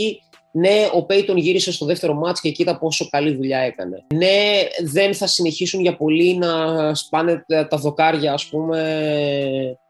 [0.51, 4.05] Ναι, ο Πέιτον γύρισε στο δεύτερο μάτς και κοίτα πόσο καλή δουλειά έκανε.
[4.15, 8.79] Ναι, δεν θα συνεχίσουν για πολύ να σπάνε τα δοκάρια, ας πούμε,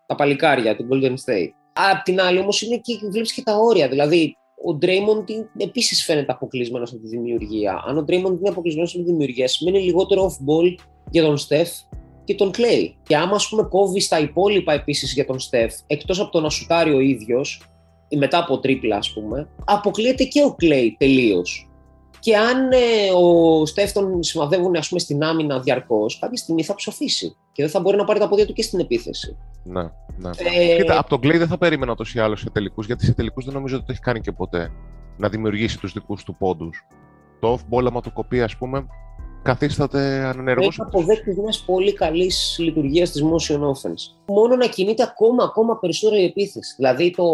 [0.06, 1.52] τα παλικάρια του Golden State.
[1.74, 3.88] Απ' την άλλη όμως είναι και βλέπεις και τα όρια.
[3.88, 7.84] Δηλαδή, ο Ντρέιμοντ επίσης φαίνεται αποκλεισμένος από τη δημιουργία.
[7.88, 10.76] Αν ο Ντρέιμοντ είναι αποκλεισμένος από τη δημιουργία, σημαίνει λιγότερο off-ball
[11.10, 11.69] για τον Στεφ
[12.24, 12.95] και τον Κλέη.
[13.04, 16.50] Και άμα ας πούμε κόβεις τα υπόλοιπα επίσης για τον Στεφ, εκτός από το να
[16.50, 17.62] σουτάρει ο ίδιος,
[18.17, 21.71] μετά από τρίπλα, ας πούμε, αποκλείεται και ο Κλέη τελείως.
[22.22, 22.78] Και αν ε,
[23.16, 27.80] ο Στέφτον σημαδεύουν ας πούμε, στην άμυνα διαρκώς, κάποια στιγμή θα ψοφήσει και δεν θα
[27.80, 29.38] μπορεί να πάρει τα πόδια του και στην επίθεση.
[29.64, 29.82] Ναι,
[30.18, 30.30] ναι.
[30.38, 30.76] Ε...
[30.76, 33.44] Κοίτα, από τον Κλέη δεν θα περίμενα τόσο ή άλλω σε τελικού, γιατί σε τελικού
[33.44, 34.72] δεν νομίζω ότι το έχει κάνει και ποτέ
[35.18, 36.86] να δημιουργήσει τους δικούς του πόντους.
[37.40, 38.86] Το off-ball, άμα το κοπεί, ας πούμε,
[39.44, 40.68] καθίσταται ανενεργός.
[40.68, 44.16] Έχει αποδέκτη μια πολύ καλής λειτουργίας της motion offense.
[44.26, 46.74] Μόνο να κινείται ακόμα, ακόμα περισσότερο η επίθεση.
[46.76, 47.26] Δηλαδή το,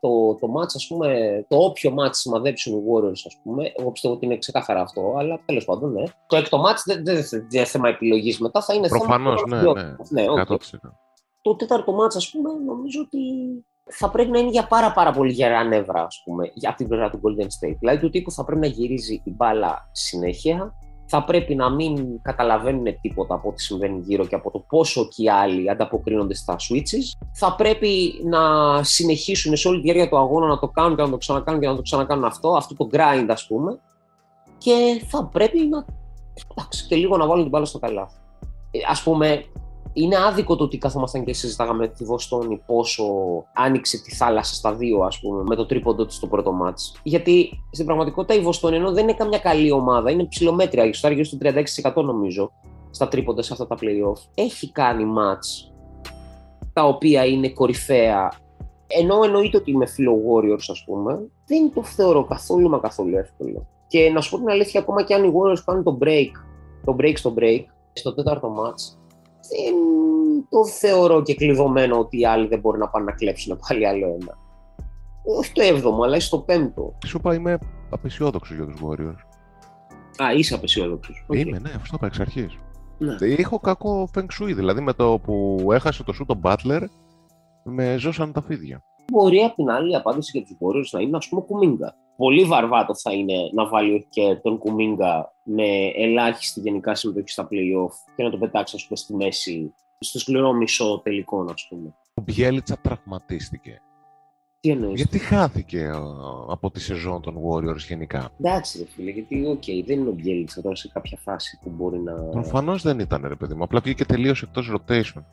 [0.00, 4.14] το, το match, ας πούμε, το όποιο match σημαδέψουν οι Warriors, ας πούμε, εγώ πιστεύω
[4.14, 6.02] ότι είναι ξεκάθαρα αυτό, αλλά τέλος πάντων, ναι.
[6.26, 9.62] Το έκτο match δεν είναι δε, θέμα επιλογής μετά, θα είναι Προφανώς, θέμα.
[9.62, 10.28] Προφανώς, ναι, ναι.
[10.28, 10.52] okay.
[10.52, 10.56] 100%.
[11.42, 13.18] Το τέταρτο match, ας πούμε, νομίζω ότι
[13.84, 17.10] θα πρέπει να είναι για πάρα, πάρα πολύ γερά νεύρα, ας πούμε, από την πλευρά
[17.10, 17.76] του Golden State.
[17.78, 20.74] Δηλαδή, του τύπου θα πρέπει να γυρίζει η μπάλα συνέχεια,
[21.14, 25.22] θα πρέπει να μην καταλαβαίνουν τίποτα από ό,τι συμβαίνει γύρω και από το πόσο και
[25.22, 27.26] οι άλλοι ανταποκρίνονται στα switches.
[27.32, 28.40] Θα πρέπει να
[28.82, 31.66] συνεχίσουν σε όλη τη διάρκεια του αγώνα να το κάνουν και να το ξανακάνουν και
[31.66, 33.78] να το ξανακάνουν αυτό, αυτό το grind ας πούμε.
[34.58, 35.84] Και θα πρέπει να,
[36.50, 38.16] εντάξει, και λίγο να βάλουν την μπάλα στο καλάθι.
[38.70, 39.44] Ε, ας πούμε,
[39.92, 43.04] είναι άδικο το ότι καθόμασταν και συζητάγαμε τη Βοστόνη πόσο
[43.54, 47.00] άνοιξε τη θάλασσα στα δύο, ας πούμε, με το τρίποντο της στο πρώτο μάτς.
[47.02, 51.24] Γιατί στην πραγματικότητα η Βοστόνη, ενώ δεν είναι καμιά καλή ομάδα, είναι ψηλομέτρια, στο άργιο
[51.24, 51.38] στο
[51.94, 52.52] 36% νομίζω,
[52.90, 54.28] στα τρίποντα σε αυτά τα playoff.
[54.34, 55.72] Έχει κάνει μάτς
[56.72, 58.32] τα οποία είναι κορυφαία.
[58.86, 63.66] Ενώ εννοείται ότι είμαι φίλο Warriors, ας πούμε, δεν το θεωρώ καθόλου μα καθόλου εύκολο.
[63.86, 66.30] Και να σου πω την αλήθεια, ακόμα και αν οι Warriors κάνουν το break,
[66.84, 69.01] το break στο break, στο τέταρτο match,
[69.48, 69.74] δεν
[70.48, 74.06] το θεωρώ και κλειδωμένο ότι οι άλλοι δεν μπορεί να πάνε να κλέψουν πάλι άλλο
[74.06, 74.38] ένα.
[75.38, 76.98] Όχι το έβδομο, αλλά στο πέμπτο.
[77.06, 77.58] Σου είπα, είμαι
[77.90, 79.20] απεσιόδοξος για τους Warriors.
[80.24, 81.26] Α, είσαι απεσιόδοξος.
[81.28, 81.36] Okay.
[81.36, 82.48] Είμαι, ναι, αυτό είπα εξ αρχή.
[82.98, 83.16] Ναι.
[83.20, 86.82] Έχω κακό feng shui, δηλαδή με το που έχασε το σου τον Butler,
[87.64, 88.82] με ζώσαν τα φίδια.
[89.12, 92.44] Μπορεί απ' την άλλη η απάντηση για τους Warriors να είναι, ας πούμε, κουμίγκα πολύ
[92.44, 98.22] βαρβάτο θα είναι να βάλει και τον Κουμίγκα με ελάχιστη γενικά συμμετοχή στα playoff και
[98.22, 101.94] να το πετάξει ας πούμε, στη μέση, στο σκληρό μισό τελικό, ας πούμε.
[102.14, 103.80] Ο Μπιέλιτσα τραυματίστηκε.
[104.60, 105.90] Τι εννοείς; Γιατί χάθηκε
[106.48, 110.12] από τη σεζόν των Warriors γενικά; Εντάξει, ρε φίλε, γιατί OK, okay, δεν είναι ο
[110.12, 112.12] Μπιέλιτσα τώρα σε κάποια φάση που μπορεί να.
[112.12, 113.62] Προφανώς δεν ήταν, ρε παιδί μου.
[113.62, 115.24] Απλά βγήκε τελείως εκτός rotation.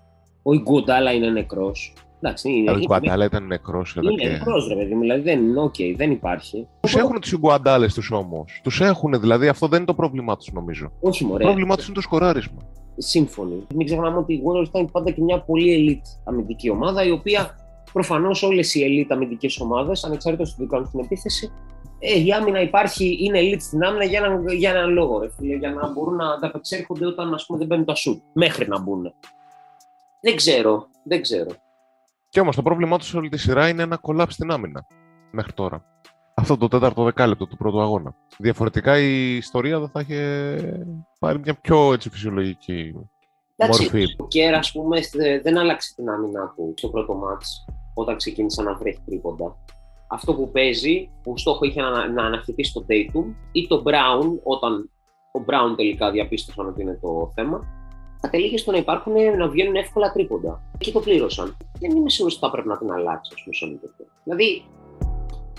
[0.44, 1.94] Ο Ιγκουντάλα είναι νεκρός.
[2.22, 2.72] Εντάξει, είναι.
[2.72, 5.02] Ο Ιγκουαντάλα ήταν νεκρός εδώ Είναι νεκρός, ρε παιδί μου.
[5.02, 6.68] Δηλαδή δεν είναι okay, δεν υπάρχει.
[6.80, 8.60] Τους έχουν τους Ιγκουαντάλα τους όμως.
[8.64, 10.92] Τους έχουν, δηλαδή αυτό δεν είναι το πρόβλημά τους, νομίζω.
[11.00, 11.44] Όχι, μωρέ.
[11.44, 12.58] Το πρόβλημά τους είναι το σκοράρισμα.
[12.98, 13.66] Σύμφωνοι.
[13.76, 17.56] Μην ξεχνάμε ότι οι Warriors ήταν πάντα και μια πολύ elite αμυντική ομάδα, η οποία
[17.94, 21.52] προφανώς όλες οι elite αμυντικές ομάδες, ανεξάρτητα του τι κάνουν στην επίθεση,
[22.00, 25.56] ε, η άμυνα υπάρχει, είναι elite στην άμυνα για έναν, για έναν λόγο, ρε φίλε,
[25.56, 29.14] για να μπορούν να ανταπεξέρχονται όταν ας πούμε, δεν μπαίνουν τα σουτ, μέχρι να μπουν.
[30.22, 31.50] Δεν ξέρω, δεν ξέρω.
[32.30, 34.86] Και όμως το πρόβλημά τους σε όλη τη σειρά είναι ένα κολλάψ στην άμυνα
[35.32, 35.84] μέχρι τώρα.
[36.36, 38.16] Αυτό το τέταρτο δεκάλεπτο του πρώτου αγώνα.
[38.38, 40.86] Διαφορετικά η ιστορία δεν θα είχε
[41.20, 42.94] πάρει μια πιο έτσι, φυσιολογική
[43.56, 44.16] Εντάξει, μορφή.
[44.18, 45.00] Ο Κέρ, ας πούμε,
[45.44, 49.56] δεν άλλαξε την άμυνα του στο πρώτο μάτς όταν ξεκίνησε να βρέχει τρίποντα.
[50.08, 54.90] Αυτό που παίζει, που στόχο είχε να, να αναχαιτήσει τον Dayton ή τον Brown, όταν
[55.32, 57.68] ο Brown τελικά διαπίστωσαν ότι είναι το θέμα,
[58.22, 60.62] κατέληγε στο να υπάρχουν να βγαίνουν εύκολα τρίποντα.
[60.78, 61.58] Και το πλήρωσαν.
[61.80, 63.80] Δεν είμαι σίγουρος ότι θα πρέπει να την αλλάξει, ας πούμε,
[64.24, 64.66] Δηλαδή.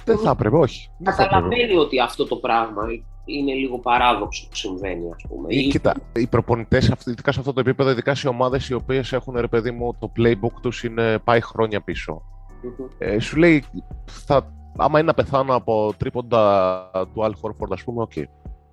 [0.05, 0.91] Δεν θα έπρεπε, όχι.
[1.03, 2.83] Καταλαβαίνει ότι αυτό το πράγμα
[3.25, 5.55] είναι λίγο παράδοξο που συμβαίνει, ας πούμε.
[5.55, 9.37] Ή, κοίτα, οι προπονητές, ειδικά σε αυτό το επίπεδο, ειδικά σε ομάδες οι οποίες έχουν
[9.37, 10.85] ρε παιδί μου, το playbook τους
[11.25, 12.23] πάει χρόνια πίσω.
[12.63, 12.89] Mm-hmm.
[12.99, 13.65] Ε, σου λέει,
[14.05, 18.13] θα, άμα είναι να πεθάνω από τρίποντα του Al Horford, ας πούμε, OK.
[18.15, 18.25] Okay.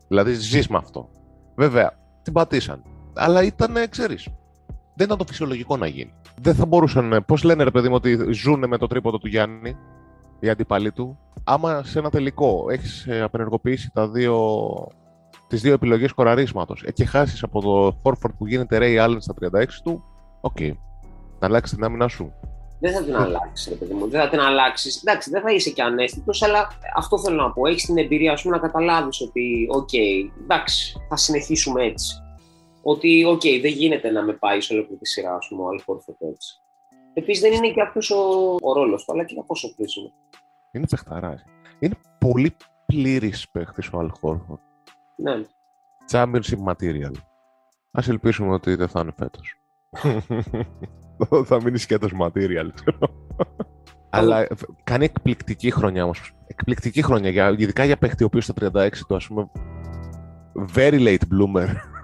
[0.08, 1.10] Δηλαδή ζεις με αυτό.
[1.56, 2.84] Βέβαια, την πατήσαν
[3.18, 4.28] αλλά ήταν, ξέρεις.
[4.98, 6.14] Δεν ήταν το φυσιολογικό να γίνει.
[6.42, 7.24] Δεν θα μπορούσαν.
[7.28, 9.78] Πώς λένε, ρε παιδί μου, ότι ζουν με το τρίποντο του Γιάννη,
[10.40, 11.20] οι αντίπαλοι του.
[11.44, 14.58] Άμα σε ένα τελικό έχεις ε, απενεργοποιήσει τα δύο,
[15.48, 19.34] τις δύο επιλογές σκοραρίσματος ε, και χάσεις από το Χόρφορντ που γίνεται Ray Allen στα
[19.62, 20.04] 36 του,
[20.42, 20.56] OK.
[20.60, 20.72] Okay.
[21.40, 22.34] Να αλλάξεις την άμυνά σου.
[22.80, 24.10] Δεν θα την αλλάξεις, ρε παιδί μου.
[24.10, 25.02] Δεν θα την αλλάξεις.
[25.04, 27.68] Εντάξει, δεν θα είσαι και αναίσθητος, αλλά αυτό θέλω να πω.
[27.68, 32.22] Έχεις την εμπειρία σου να καταλάβεις ότι, OK, okay, εντάξει, θα συνεχίσουμε έτσι
[32.90, 35.68] ότι OK, okay, δεν γίνεται να με πάει σε ολόκληρη τη σειρά, ας πούμε, ο
[35.68, 36.62] Αλ Χόρφορντ έτσι.
[37.14, 38.18] Επίσης δεν είναι και αυτός ο,
[38.62, 40.12] ο ρόλος του, αλλά και να πόσο κρίσιμο.
[40.72, 41.44] Είναι παιχταρά.
[41.80, 44.60] Είναι πολύ πλήρης παίχτης ο Αλ Χόρφορντ.
[45.16, 45.34] Ναι.
[46.12, 47.12] Championship material.
[47.92, 49.60] Α ελπίσουμε ότι δεν θα είναι φέτος.
[51.50, 52.70] θα μείνει σκέτος material.
[54.10, 54.48] Αλλά
[54.84, 56.34] κάνει εκπληκτική χρονιά όμως.
[56.48, 59.52] Εκπληκτική χρονιά, ειδικά για παίχτη ο οποίος στα 36 του, ας πούμε.
[60.76, 61.97] Very late bloomer.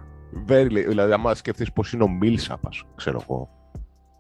[0.47, 2.59] Very, δηλαδή, άμα σκεφτείς πώς είναι ο Μίλσαπ,
[2.95, 3.49] ξέρω εγώ.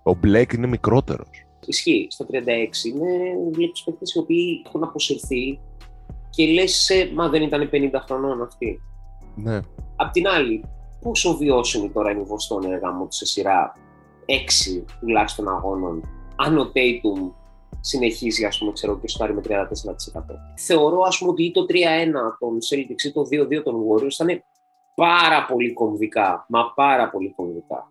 [0.03, 1.45] Ο Μπλέκ είναι μικρότερος.
[1.65, 2.07] Ισχύει.
[2.09, 3.07] Στο 36 είναι
[3.51, 5.59] βλέπει παίκτες οι οποίοι έχουν αποσυρθεί
[6.29, 8.81] και λες, ε, μα δεν ήταν 50 χρονών αυτή.
[9.35, 9.59] Ναι.
[9.95, 10.63] Απ' την άλλη,
[11.01, 13.73] πόσο βιώσιμη τώρα είναι η Βοστόνη έργα μου σε σειρά
[14.25, 16.03] 6 τουλάχιστον αγώνων,
[16.35, 17.31] αν ο Tatum
[17.79, 20.35] συνεχίζει, ας πούμε, ξέρω, και στάρει με 34%.
[20.55, 24.43] Θεωρώ, ας πούμε, ότι ή το 3-1 των Celtics ή το 2-2 των Warriors ήταν
[24.95, 27.87] πάρα πολύ κομβικά, μα πάρα πολύ κομβικά.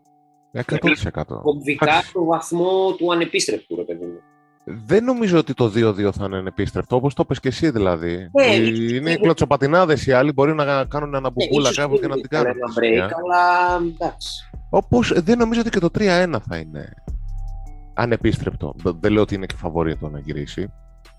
[0.53, 1.41] 100%.
[1.43, 4.19] Κομβικά στο βαθμό του ανεπίστρεπτου, ρε παιδί μου.
[4.65, 8.29] Δεν νομίζω ότι το 2-2 θα είναι ανεπίστρεπτο, όπως το πες και εσύ δηλαδή.
[8.33, 11.95] Ναι, Ε, είναι- είναι οι κλωτσοπατινάδες οι άλλοι, μπορεί να κάνουν ένα μπουκούλα ίσως κάπου
[11.99, 12.47] και να είναι την κάνουν.
[12.57, 12.73] ένα
[13.07, 14.51] break, αλλά εντάξει.
[14.71, 16.95] Όπως δεν νομίζω ότι και το 3-1 θα είναι
[17.95, 18.75] ανεπίστρεπτο.
[18.77, 20.73] Δε- Δεν λέω ότι είναι και φαβορήτο να γυρίσει.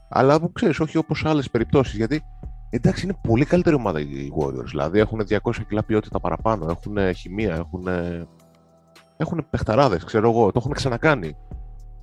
[0.09, 1.95] Αλλά που ξέρεις, όχι όπως άλλες περιπτώσεις.
[1.95, 2.23] Γιατί
[2.75, 4.65] εντάξει, είναι πολύ καλύτερη ομάδα οι Warriors.
[4.65, 7.87] Δηλαδή έχουν 200 κιλά ποιότητα παραπάνω, έχουν χημεία, έχουν.
[9.17, 11.35] Έχουν παιχταράδες, ξέρω εγώ, το έχουν ξανακάνει.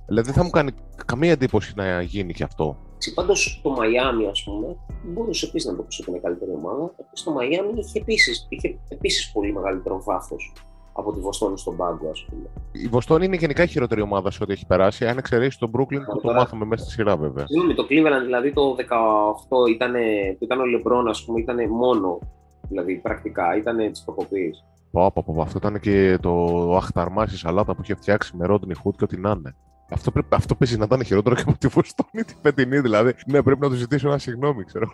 [0.05, 0.71] Δηλαδή δεν θα μου κάνει
[1.05, 2.77] καμία εντύπωση να γίνει και αυτό.
[3.15, 6.91] Πάντως το Μαϊάμι, ας πούμε, μπορούσε επίσης να το πει ότι είναι καλύτερη ομάδα.
[7.13, 10.53] Στο Μαϊάμι είχε επίσης είχε επίσης πολύ μεγαλύτερο βάθος
[10.93, 12.41] από τη Βοστόνη στον πάγκο, ας πούμε.
[12.71, 16.01] Η Βοστόνη είναι γενικά η χειρότερη ομάδα σε ό,τι έχει περάσει, αν εξαιρέσει τον Brooklyn
[16.05, 17.45] που το Τώρα- μάθαμε μέσα στη σειρά βέβαια.
[17.47, 19.91] Συγγνώμη, το Cleveland δηλαδή το 18 ήταν,
[20.37, 22.19] που ήταν ο Λεμπρόν, ας πούμε, ήταν μόνο.
[22.67, 24.63] Δηλαδή πρακτικά ήταν της προκοπής.
[24.91, 26.33] Πω, πω, πω, αυτό ήταν και το
[26.75, 29.55] αχταρμά στη σαλάτα που είχε φτιάξει με Ρόντνι Χουτ και ό,τι να είναι.
[29.93, 33.13] Αυτό, πρέπει, αυτό παίζει να ήταν χειρότερο και από τη Βοστόνη τη φετινή, δηλαδή.
[33.25, 34.87] Ναι, πρέπει να του ζητήσω ένα συγγνώμη, ξέρω.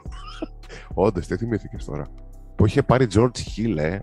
[0.94, 2.08] Όντως, τι θυμήθηκες τώρα.
[2.56, 4.00] Που είχε πάρει George Hill, ε.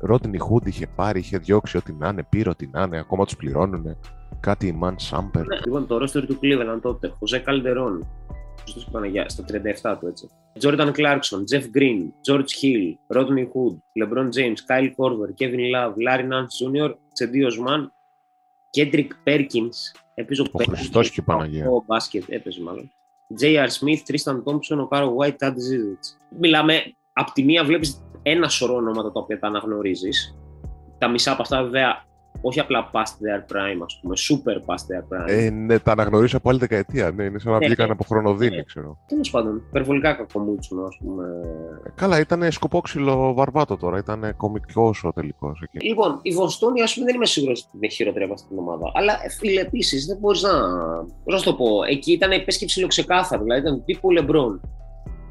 [0.00, 3.36] Ρόντνι Χουτ είχε πάρει, είχε διώξει ό,τι να είναι, πήρε ό,τι να είναι, ακόμα τους
[3.36, 3.96] πληρώνουν.
[4.40, 5.46] Κάτι η Man Σάμπερ.
[5.46, 7.12] Ναι, λοιπόν, το roster του Cleveland τότε.
[7.18, 8.06] Χωζέ Καλντερόν.
[8.64, 9.44] Σωστός και Παναγιά, στα
[9.92, 10.28] 37 του έτσι.
[10.62, 16.28] Jordan Clarkson, Jeff Green, George Hill, Rodney Hood, LeBron James, Kyle Korver, Kevin Love, Larry
[16.32, 17.92] Nance Jr., Τσεντίο Μαν,
[18.76, 19.76] Kendrick Perkins.
[20.14, 20.74] Έπαιζε ο Ο Perkins.
[20.74, 21.70] Χριστός και η Παναγία.
[21.70, 22.90] Ο μπάσκετ έπαιζε μάλλον.
[23.40, 23.68] J.R.
[23.68, 26.16] Smith, Tristan Thompson, ο Κάρο White, Tad Zizic.
[26.38, 26.74] Μιλάμε,
[27.20, 30.38] απ' τη μία βλέπεις ένα σωρό ονόματα τα οποία τα αναγνωρίζεις.
[30.98, 32.08] Τα μισά από αυτά βέβαια
[32.42, 35.28] όχι απλά past their prime, ας πούμε, super past their prime.
[35.28, 37.10] Ε, ναι, τα αναγνωρίζω από άλλη δεκαετία.
[37.10, 37.92] Ναι, είναι σαν να Ναι, βγήκαν ναι.
[37.92, 38.62] από χρονοδίνη, Ναι.
[38.62, 38.98] ξέρω.
[39.06, 41.24] Τέλος πάντων, υπερβολικά κακομούτσουνο, ας πούμε.
[41.86, 43.98] Ε, Καλά, ήταν σκοπόξυλο βαρβάτο τώρα.
[43.98, 45.86] Ήταν κομικός ο τελικός εκεί.
[45.86, 48.90] Λοιπόν, η Βοστόνη, ας πούμε, δεν είμαι σίγουρος ότι είναι χειρότερη από αυτή την ομάδα.
[48.94, 50.50] Αλλά ε, φίλε, επίση δεν μπορείς να.
[51.24, 53.42] Πώς να σου το πω, εκεί ήταν πες και ψιλοξεκάθαρο.
[53.42, 54.60] Δηλαδή ήταν τύπου Λεμπρόν.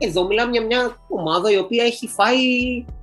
[0.01, 2.37] Εδώ μιλάμε για μια ομάδα η οποία έχει φάει.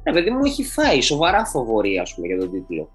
[0.04, 2.92] Ρε παιδί μου, έχει φάει σοβαρά φοβορία, ας πούμε, για τον τίτλο.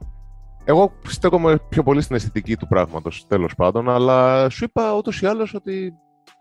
[0.65, 5.25] Εγώ στέκομαι πιο πολύ στην αισθητική του πράγματος, τέλος πάντων, αλλά σου είπα ούτως ή
[5.25, 5.93] άλλως ότι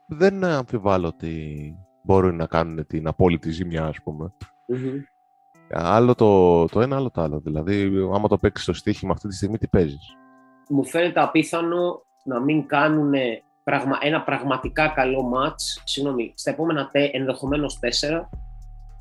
[0.07, 4.33] δεν αμφιβάλλω ότι μπορούν να κάνουν την απόλυτη ζημιά, ας πούμε.
[5.73, 7.41] Άλλο το, το ένα, άλλο το άλλο.
[7.41, 10.17] Δηλαδή, άμα το παίξεις στο στοίχημα αυτή τη στιγμή, τι παίζεις;
[10.69, 13.13] Μου φαίνεται απίθανο να μην κάνουν
[13.71, 13.99] πραγμα...
[14.01, 17.11] ένα πραγματικά καλό μάτς, συγγνώμη, στα επόμενα τε...
[17.13, 18.29] ενδεχομένως τέσσερα,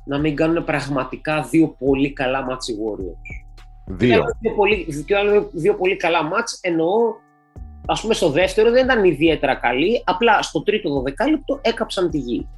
[0.04, 3.44] να μην κάνουν πραγματικά δύο πολύ καλά μάτς οι Warriors.
[3.86, 4.24] Δύο.
[4.40, 7.14] Δύο πολύ, δύο, δύο πολύ καλά ματς εννοώ,
[7.86, 12.48] ας πούμε στο δεύτερο δεν ήταν ιδιαίτερα καλή, απλά στο τρίτο δωδεκάλεπτο έκαψαν τη γη.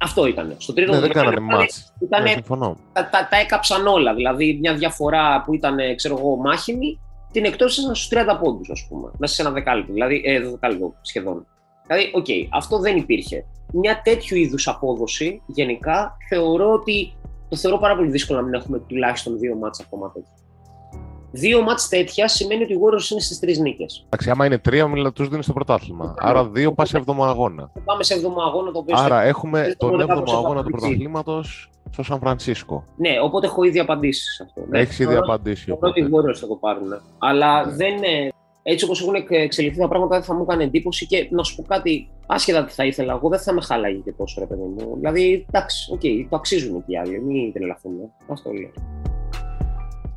[0.00, 0.54] Αυτό ήταν.
[0.58, 1.92] Στο τρίτο Ναι, δεν κάνανε δωδεκάλεπτο ματς.
[2.00, 2.76] ήταν, Ναι, συμφωνώ.
[2.92, 4.14] τα, τα, τα έκαψαν όλα.
[4.14, 7.00] Δηλαδή, μια διαφορά που ήταν, ξέρω εγώ, μάχιμη,
[7.32, 9.92] την εκτόξευσαν στους 30 πόντους, ας πούμε, μέσα σε ένα δεκάλεπτο.
[9.92, 11.46] Δηλαδή, ε, δεκάλεπτο σχεδόν.
[11.86, 13.44] Δηλαδή, οκ, αυτό δεν υπήρχε.
[13.72, 17.12] Μια τέτοιου είδους απόδοση, γενικά, θεωρώ ότι
[17.48, 20.32] το θεωρώ πάρα πολύ δύσκολο να μην έχουμε τουλάχιστον δύο ματς ακόμα τέτοια.
[21.30, 24.04] Δύο ματς τέτοια σημαίνει ότι οι Warriors είναι στις τρεις νίκες.
[24.04, 26.14] Εντάξει, άμα είναι τρία, μιλά, τους δίνεις στο πρωτάθλημα.
[26.18, 27.70] Άρα δύο πας σε έβδομο αγώνα.
[27.84, 28.94] Πάμε σε έβδομο αγώνα το οποίο.
[28.98, 32.84] Άρα έχουμε στο τον δεκάλεπτο έβδομο αγώνα του σε πρωταθλήματος στο Σαν Φρανσίσκο.
[32.96, 34.64] Ναι, οπότε έχω ήδη απαντήσεις σε αυτό.
[34.70, 35.64] Ναι, Έχεις ήδη θεωρώ- απαντήσει.
[35.64, 36.30] Θεωρώ ότι οι Οπότε.
[36.30, 36.88] Warriors θα το πάρουν.
[37.18, 37.72] Αλλά Ναι.
[37.74, 38.28] δεν είναι.
[38.62, 41.62] Έτσι όπως έχουν εξελιχθεί τα πράγματα, δεν θα μου έκανε εντύπωση και να σου πω
[41.62, 44.94] κάτι, άσχετα τι θα ήθελα, εγώ δεν θα με χάλαγε και τόσο, ρε παιδί μου.
[44.96, 47.92] Δηλαδή, εντάξει, οκ, το αξίζουν και οι άλλοι, μην τρελαθούν.
[48.28, 48.70] Αυτό λέω.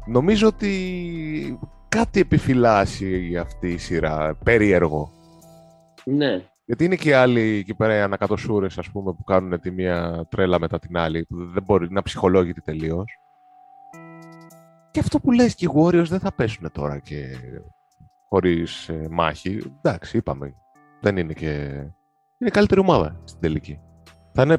[0.05, 4.37] Νομίζω ότι κάτι επιφυλάσσει αυτή η σειρά.
[4.43, 5.09] Περίεργο.
[6.03, 6.41] Ναι.
[6.65, 10.25] Γιατί είναι και οι άλλοι εκεί πέρα οι ανακατοσούρες, ας πούμε, που κάνουν τη μία
[10.29, 13.05] τρέλα μετά την άλλη, που δεν μπορεί να είναι αψυχολόγητοι τελείως.
[14.91, 17.25] Και αυτό που λες και οι Warriors δεν θα πέσουν τώρα και
[18.29, 19.61] χωρίς ε, μάχη.
[19.81, 20.55] Εντάξει, είπαμε.
[21.01, 21.47] Δεν είναι και...
[22.37, 23.79] Είναι η καλύτερη ομάδα στην τελική.
[24.33, 24.57] Θα είναι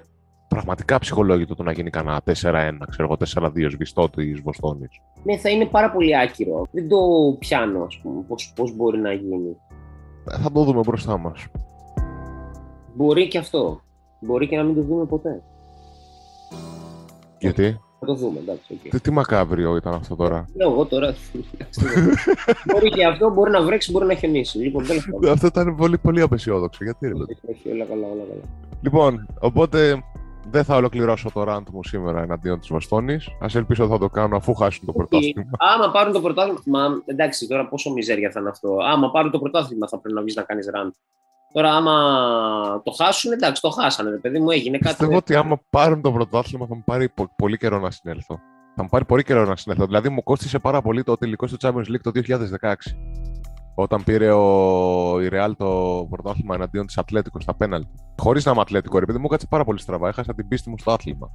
[0.48, 5.00] πραγματικά αψυχολόγητο το να γίνει κανένα 4-1, ξέρω εγώ, 4-2 σβηστό της Βοστόνης.
[5.22, 6.66] ναι, θα είναι πάρα πολύ άκυρο.
[6.72, 6.98] Δεν το
[7.38, 9.56] πιάνω, ας πούμε, πώς, πώς μπορεί να γίνει.
[10.24, 11.46] Θα το δούμε μπροστά μας.
[12.94, 13.81] Μπορεί και αυτό.
[14.20, 15.42] Μπορεί και να μην το δούμε ποτέ.
[17.38, 18.72] Γιατί, Θα το δούμε, εντάξει.
[18.72, 18.90] οκ.
[18.90, 20.46] τι, τι μακάβριο ήταν αυτό τώρα.
[20.57, 21.14] Λέω εγώ τώρα.
[22.72, 24.59] μπορεί και αυτό, μπορεί να βρέξει, μπορεί να χιονίσει.
[24.59, 25.31] Λοιπόν, τέλος πάντων.
[25.33, 26.85] αυτό ήταν πολύ, πολύ απεσιόδοξο.
[26.85, 28.42] Γιατί ρε, παιδί; Όχι, όλα καλά, όλα καλά.
[28.83, 30.02] Λοιπόν, οπότε
[30.50, 33.14] δεν θα ολοκληρώσω το rant μου σήμερα εναντίον της Βοστόνη.
[33.14, 35.50] Α ελπίσω ότι θα το κάνω αφού χάσουν το πρωτάθλημα.
[35.59, 36.61] Άμα πάρουν το πρωτάθλημα.
[36.66, 38.76] Μα εντάξει, τώρα πόσο μιζέρια θα είναι αυτό.
[38.92, 40.90] Άμα πάρουν το πρωτάθλημα θα πρέπει να βγεις να κάνεις rant.
[41.52, 44.96] Τώρα, άμα το χάσουν, εντάξει, το χάσανε, ρε παιδί μου, έγινε κάτι.
[44.96, 48.40] Πιστεύω ότι άμα πάρουν το πρωτάθλημα θα μου πάρει πολύ καιρό να συνέλθω.
[48.76, 49.86] Θα μου πάρει πολύ καιρό να συνέλθω.
[49.86, 52.10] Δηλαδή, μου κόστησε πάρα πολύ το τελικό στο Champions League το
[52.60, 52.74] 2016.
[53.74, 57.94] Όταν πήρε ο, η Real το πρωτάθλημα εναντίον της Ατλέτικο στα πέναλτι.
[58.18, 60.08] Χωρίς να είμαι Ατλέτικο, επειδή μου κάτσε πάρα πολύ στραβά.
[60.08, 61.30] Έχασα την πίστη μου στο άθλημα.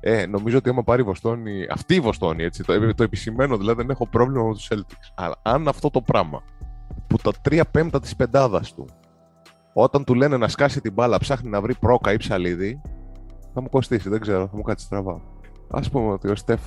[0.00, 3.82] Ε, νομίζω ότι άμα πάρει η Βοστόνη, αυτή η Βοστόνη, έτσι, το, το επισημένο δηλαδή
[3.82, 5.12] δεν έχω πρόβλημα με τους Celtics.
[5.14, 6.42] Αλλά αν αυτό το πράγμα
[7.10, 8.84] που τα τρία πέμπτα της πεντάδας του,
[9.72, 12.80] όταν του λένε να σκάσει την μπάλα, ψάχνει να βρει πρόκα ή ψαλίδι,
[13.54, 15.20] θα μου κοστίσει, δεν ξέρω, θα μου κάτσει στραβά.
[15.68, 16.60] Α πούμε ότι ο Στεφ.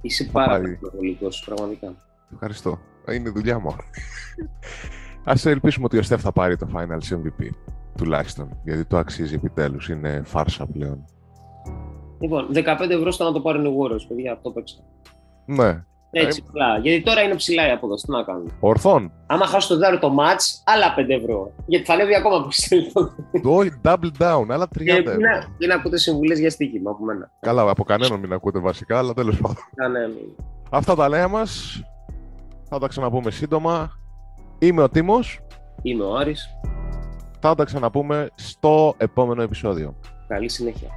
[0.00, 0.60] Είσαι πάρα
[0.96, 1.94] πολύ πραγματικά.
[2.32, 2.78] Ευχαριστώ.
[3.14, 3.68] Είναι η δουλειά μου.
[5.24, 7.48] Α ελπίσουμε ότι ο Στεφ θα πάρει το Finals MVP.
[7.96, 8.60] Τουλάχιστον.
[8.64, 9.88] Γιατί το αξίζει επιτέλους.
[9.88, 11.04] Είναι φάρσα πλέον.
[12.20, 14.32] Λοιπόν, 15 ευρώ στο να το πάρουν οι Warriors, παιδιά.
[14.32, 14.76] Αυτό παίξα.
[15.44, 15.84] Ναι.
[16.10, 16.78] Έτσι, ψηλά.
[16.78, 18.06] Γιατί τώρα είναι ψηλά η απόδοση.
[18.06, 18.50] Τι να κάνουμε.
[18.60, 19.12] Ορθών.
[19.26, 21.52] Άμα χάσω το δάρο το match, άλλα 5 ευρώ.
[21.66, 23.14] Γιατί θα ανέβει ακόμα περισσότερο.
[23.42, 25.14] Το double down, άλλα 30 ευρώ.
[25.58, 27.30] Δεν ακούτε συμβουλές για στοίχημα από μένα.
[27.40, 29.62] Καλά, από κανέναν μην ακούτε βασικά, αλλά τέλος πάντων.
[29.74, 30.12] Κανέναν.
[30.70, 31.82] Αυτά τα νέα μας.
[32.68, 33.90] Θα τα ξαναπούμε σύντομα.
[34.58, 35.40] Είμαι ο Τίμος.
[35.82, 36.48] Είμαι ο Άρης.
[37.40, 39.94] Θα τα ξαναπούμε στο επόμενο επεισόδιο.
[40.28, 40.88] Καλή συνέχεια.